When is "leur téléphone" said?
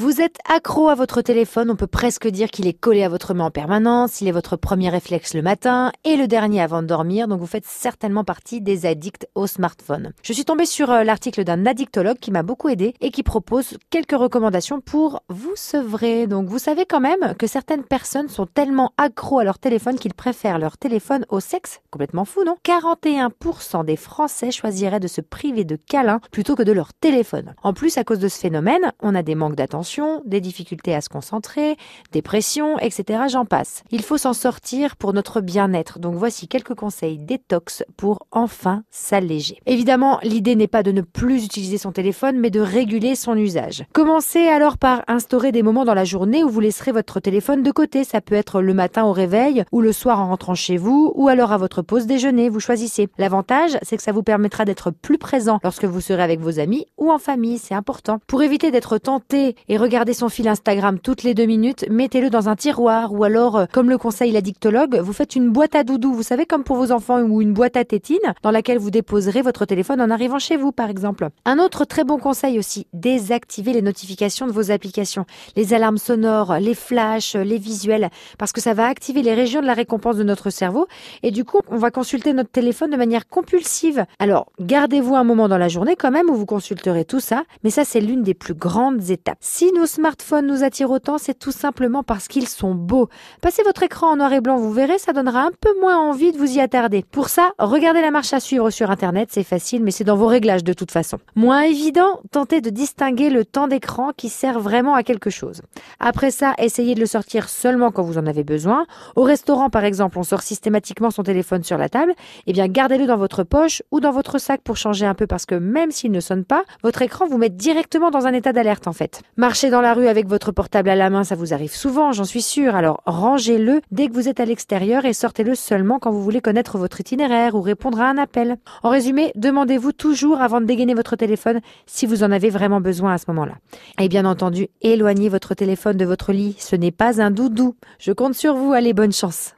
19.44-19.98, 20.60-21.26, 26.70-27.56